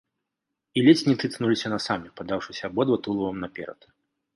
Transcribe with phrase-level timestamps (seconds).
[0.79, 3.79] І ледзь не тыцнуліся насамі, падаўшыся абодва тулавам наперад.